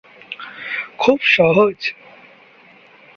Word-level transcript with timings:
খুব 0.97 1.19
সহজ! 1.27 1.79